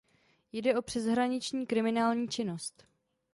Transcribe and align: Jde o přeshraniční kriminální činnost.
Jde 0.51 0.75
o 0.77 0.81
přeshraniční 0.81 1.65
kriminální 1.67 2.27
činnost. 2.27 2.85